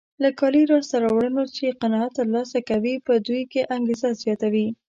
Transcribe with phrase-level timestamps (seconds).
[0.23, 4.67] له کاري لاسته راوړنو چې قناعت ترلاسه کوي په دوی کې انګېزه زیاتوي.